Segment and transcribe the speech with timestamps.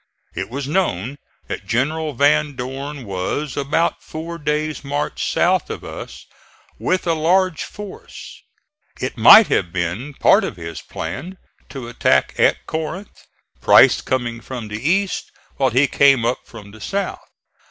[0.33, 5.83] It was known that General Van Dorn was about a four days' march south of
[5.83, 6.25] us,
[6.79, 8.41] with a large force.
[8.99, 11.37] It might have been part of his plan
[11.69, 13.27] to attack at Corinth,
[13.61, 17.21] Price coming from the east while he came up from the south.